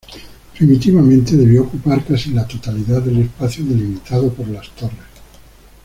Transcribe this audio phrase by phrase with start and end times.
[0.57, 5.05] Primitivamente debió ocupar casi la totalidad del espacio delimitado por las torres.